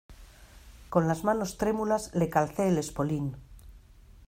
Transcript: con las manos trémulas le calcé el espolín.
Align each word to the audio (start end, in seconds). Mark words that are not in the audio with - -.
con 0.93 1.03
las 1.09 1.23
manos 1.23 1.59
trémulas 1.59 2.09
le 2.15 2.27
calcé 2.27 2.67
el 2.69 2.79
espolín. 2.79 3.37